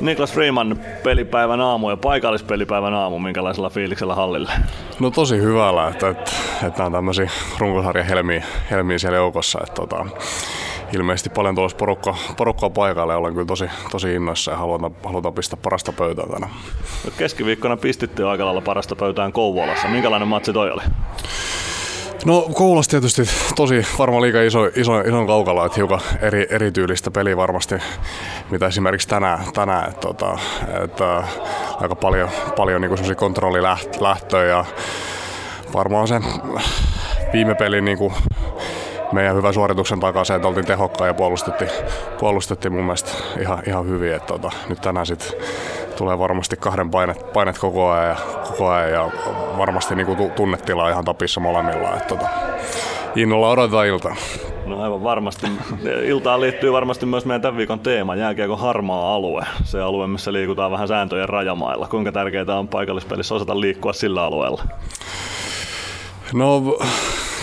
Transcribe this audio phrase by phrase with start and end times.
[0.00, 4.52] Niklas Freeman, pelipäivän aamu ja paikallispelipäivän aamu, minkälaisella fiiliksellä hallille?
[5.00, 6.32] No tosi hyvällä, että, että,
[6.66, 9.58] että on tämmöisiä runkosarjan helmiä, helmiä siellä joukossa.
[9.62, 10.06] Että, tota,
[10.92, 15.34] ilmeisesti paljon tulossa porukka, porukkaa paikalle ja olen kyllä tosi, tosi innoissa ja halutaan, halutaan
[15.34, 16.52] pistää parasta pöytään tänään.
[17.18, 19.88] Keskiviikkona pistitte aika lailla parasta pöytään Kouvolassa.
[19.88, 20.82] Minkälainen matsi toi oli?
[22.26, 23.22] No Koulas tietysti
[23.56, 27.74] tosi varmaan liikaa iso, iso, ison kaukalla, että hiukan eri, erityylistä peliä varmasti,
[28.50, 30.38] mitä esimerkiksi tänään, tänään että, tota,
[30.84, 31.22] että
[31.80, 34.64] aika paljon, paljon niin kontrollilähtöä ja
[35.74, 36.20] varmaan se
[37.32, 38.14] viime peli niin kuin
[39.12, 41.70] meidän hyvän suorituksen takaa se, että oltiin tehokkaan ja puolustettiin,
[42.20, 44.14] puolustettiin mun mielestä ihan, ihan hyvin.
[44.14, 45.38] Että tota, nyt tänään sitten
[45.96, 48.16] tulee varmasti kahden painet, painet koko ajan ja,
[48.48, 49.10] koko ajan ja
[49.58, 51.96] varmasti niinku tunnetila ihan tapissa molemmilla.
[51.96, 52.28] Että tota,
[53.16, 54.16] innolla odotetaan iltaa.
[54.66, 55.46] No aivan varmasti.
[56.04, 59.46] Iltaan liittyy varmasti myös meidän tämän viikon teema, jääkiekon harmaa alue.
[59.64, 61.88] Se alue, missä liikutaan vähän sääntöjen rajamailla.
[61.88, 64.64] Kuinka tärkeää on paikallispelissä osata liikkua sillä alueella?
[66.32, 66.62] No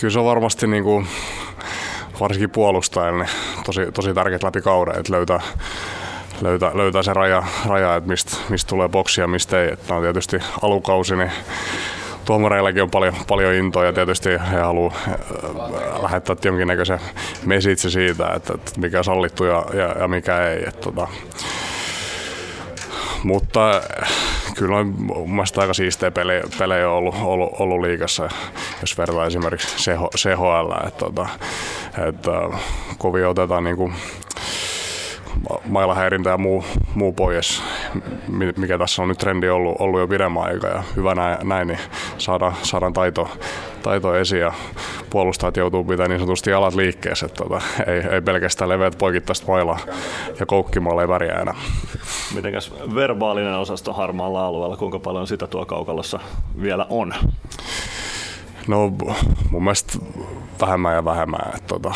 [0.00, 1.06] kyllä se on varmasti niin kuin,
[2.20, 5.40] varsinkin puolustajalle niin tosi, tosi tärkeät läpi kauden, että löytää,
[6.40, 9.72] löytää, löytää se raja, raja että mistä mist tulee boksia mistä ei.
[9.72, 11.30] Että on tietysti alukausi, niin
[12.24, 15.14] tuomareillakin on paljon, paljon intoa ja tietysti he haluaa äh,
[16.02, 17.00] lähettää jonkinnäköisen
[17.44, 20.64] mesitse siitä, että, että mikä on sallittu ja, ja, ja mikä ei.
[20.68, 21.08] Että, tota.
[23.22, 23.82] Mutta
[24.56, 28.28] kyllä on mun mielestä aika siistejä pelejä, pelejä on ollut, ollut, ollut liikassa,
[28.80, 31.26] jos vertaa esimerkiksi CHL, että, että,
[32.08, 32.30] että
[32.98, 33.94] kovin otetaan niin kuin
[35.64, 37.62] mailahäirintä ja muu, muu pois,
[38.56, 41.78] mikä tässä on nyt trendi ollut, ollut jo pidemmän aikaa ja hyvä näin, näin niin
[42.18, 43.28] saadaan, saadaan taito,
[43.82, 44.52] taito esiin ja
[45.10, 49.78] puolustajat joutuu pitämään niin sanotusti jalat liikkeessä, että tota, ei, ei pelkästään leveät poikittaista mailaa
[50.40, 51.54] ja koukkimalla ei väriä enää.
[52.34, 56.20] Mitenkäs verbaalinen osasto harmaalla alueella, kuinka paljon sitä tuo kaukalossa
[56.62, 57.14] vielä on?
[58.68, 58.92] No
[59.50, 59.98] mun mielestä
[60.60, 61.40] vähemmän ja vähemmän.
[61.54, 61.94] Että, tota,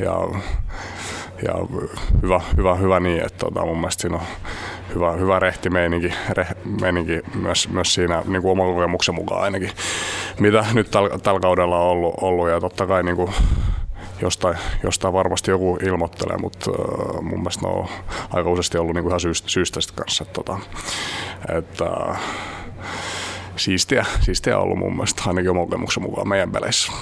[0.00, 0.14] ja
[1.46, 1.54] ja
[2.22, 4.22] hyvä, hyvä, hyvä niin, että tota, mun mielestä siinä on
[4.94, 6.48] hyvä, hyvä rehti meininki, reh,
[6.80, 9.70] meininki myös, myös siinä niin kuin oman kokemuksen mukaan ainakin,
[10.40, 13.32] mitä nyt tällä täl kaudella on ollut, ollut ja totta kai niin kuin,
[14.22, 16.70] jostain, jostain varmasti joku ilmoittelee, mutta
[17.22, 17.88] mun mielestä ne on
[18.30, 20.24] aika useasti ollut niin kuin ihan syystä, syystä kanssa.
[20.24, 20.58] Että, tota,
[21.58, 22.16] että, uh,
[23.56, 26.92] siistiä, siistiä ollut mun mielestä ainakin oman kokemuksen mukaan meidän peleissä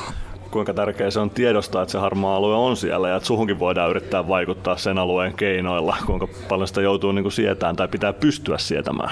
[0.57, 3.91] kuinka tärkeää se on tiedostaa, että se harmaa alue on siellä ja että suhunkin voidaan
[3.91, 8.59] yrittää vaikuttaa sen alueen keinoilla, kuinka paljon sitä joutuu niin kuin sietään tai pitää pystyä
[8.59, 9.11] sietämään?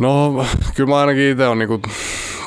[0.00, 1.82] No kyllä mä ainakin itse olen niin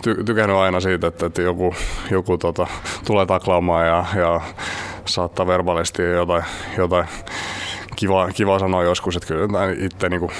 [0.07, 1.75] ty- tykännyt aina siitä, että, että joku,
[2.11, 2.67] joku tota,
[3.07, 4.41] tulee taklaamaan ja, ja
[5.05, 6.43] saattaa verbaalisti jotain,
[6.77, 7.07] jotain
[7.95, 10.31] kiva, kiva sanoa joskus, että kyllä itse niin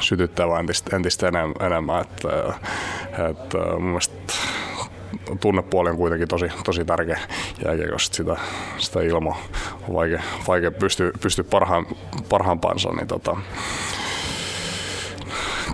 [0.00, 1.28] sytyttää entistä, entistä
[1.60, 2.00] enemmän.
[2.00, 2.28] Että,
[3.30, 4.32] että mun mielestä
[5.40, 7.20] tunnepuoli on kuitenkin tosi, tosi tärkeä
[7.64, 8.36] jääkiekossa, sitä,
[8.78, 9.36] sitä ilmaa
[9.88, 11.86] on vaikea, vaikea pystyä pysty parhaan,
[12.28, 13.36] parhaampaansa, niin tota,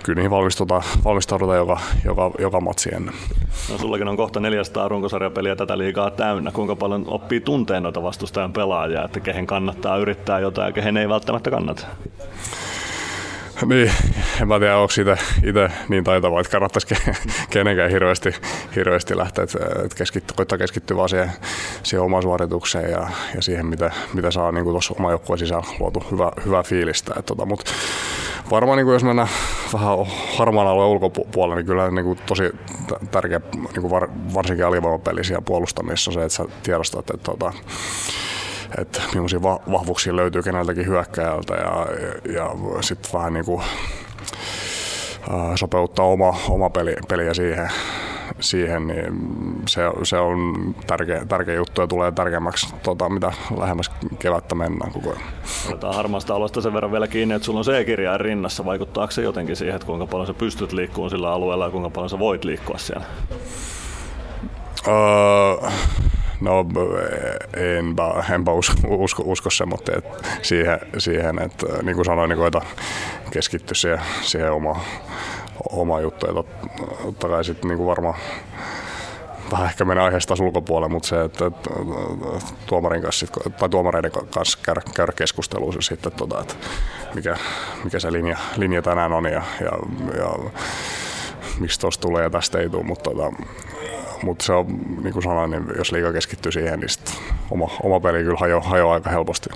[0.03, 3.15] kyllä niihin valmistaudutaan, valmistaudutaan joka, joka, joka matsi ennen.
[3.71, 6.51] No sullakin on kohta 400 runkosarjapeliä tätä liigaa täynnä.
[6.51, 11.09] Kuinka paljon oppii tunteen noita vastustajan pelaajia, että kehen kannattaa yrittää jotain ja kehen ei
[11.09, 11.87] välttämättä kannata?
[13.65, 13.91] Niin,
[14.41, 16.95] en mä tiedä, onko itse, itse niin taitava, että kannattaisi
[17.49, 18.35] kenenkään hirveästi,
[18.75, 21.31] hirveästi lähteä, että keskitty, koittaa keskittyä vaan siihen,
[21.83, 26.03] siihen omaan suoritukseen ja, ja siihen, mitä, mitä saa niin tuossa oma joukkueen sisällä luotu
[26.11, 27.11] hyvä, hyvä fiilistä.
[27.11, 27.71] Että, tota, mutta
[28.51, 29.29] varmaan niin kuin jos mennään
[29.73, 29.97] vähän
[30.37, 32.43] harmaan alueen ulkopuolelle, niin kyllä niin kuin tosi
[33.11, 37.53] tärkeä niin kuin var, varsinkin alivoimapelisiä puolustamisessa se, että sä tiedostat, että, että, tota,
[38.77, 41.87] että millaisia vahvuuksia löytyy keneltäkin hyökkäjältä ja,
[42.33, 42.43] ja,
[42.75, 43.63] ja sitten vähän niin kuin,
[45.55, 47.69] sopeuttaa oma, oma peli, peliä siihen,
[48.39, 49.13] siihen, niin
[49.67, 50.53] se, se on
[50.87, 55.21] tärkeä, tärkeä juttu ja tulee tärkeämmäksi, tota, mitä lähemmäs kevättä mennään koko ajan.
[55.67, 58.65] Otetaan harmaasta alueesta sen verran vielä kiinni, että sulla on C-kirjain rinnassa.
[58.65, 62.09] Vaikuttaako se jotenkin siihen, että kuinka paljon sä pystyt liikkumaan sillä alueella ja kuinka paljon
[62.09, 63.05] sä voit liikkua siellä?
[64.87, 65.71] Öö,
[66.41, 66.65] No
[67.53, 72.61] enpä, enpä usko, usko, usko semmoinen, että siihen, siihen, että niin kuin sanoin, niin koita
[73.31, 74.79] keskittyä siihen, siihen oma,
[75.69, 76.27] oma juttu.
[76.27, 76.33] Ja
[77.03, 78.15] totta kai sitten niin varmaan
[79.51, 81.51] vähän ehkä menee aiheesta ulkopuolelle, mutta se, että,
[82.65, 83.27] tuomarin kanssa,
[83.59, 86.55] tai tuomareiden kanssa käydä, käydä keskustelua sitten, tota, että
[87.15, 87.37] mikä,
[87.83, 89.71] mikä se linja, linja tänään on ja, ja,
[90.17, 90.51] ja
[91.59, 93.31] miksi tuosta tulee ja tästä ei tule, mutta tota,
[94.23, 94.65] mutta se on,
[95.03, 96.89] niin kuin sanoin, niin jos liikaa keskittyy siihen, niin
[97.51, 99.49] oma, oma peli kyllä hajoaa hajo aika helposti.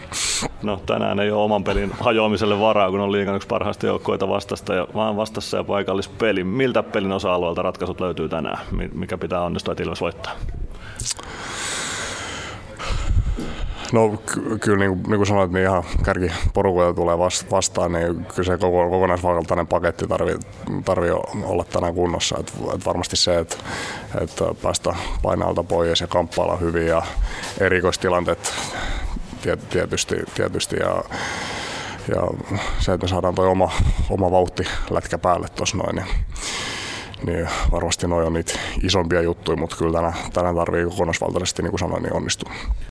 [0.64, 4.74] No tänään ei ole oman pelin hajoamiselle varaa, kun on liikan yksi parhaista joukkoita vastasta
[4.74, 6.44] ja vaan vastassa ja paikallispeli.
[6.44, 8.58] Miltä pelin osa-alueelta ratkaisut löytyy tänään?
[8.94, 10.34] Mikä pitää onnistua, että Ilves voittaa?
[13.92, 17.18] No ky- kyllä niin niin kuin sanoit, niin ihan kärkiporukoita tulee
[17.52, 20.36] vastaan, niin kyllä se koko, kokonaisvaltainen paketti tarvii,
[20.86, 21.12] tarvii
[21.44, 22.38] olla tänään kunnossa.
[22.40, 23.58] Et, et varmasti se, että,
[24.22, 27.02] että päästä painalta pois ja kamppailla hyvin ja
[27.60, 28.54] erikoistilanteet
[29.70, 31.04] tietysti, tietysti ja,
[32.08, 32.22] ja
[32.80, 33.72] se, että me saadaan tuo oma,
[34.10, 36.08] oma vauhti lätkä päälle tuossa noin, niin
[37.26, 41.80] niin varmasti noin on niitä isompia juttuja, mutta kyllä tänään, tänään tarvii kokonaisvaltaisesti, niin kuin
[41.80, 42.52] sanoin, niin onnistua.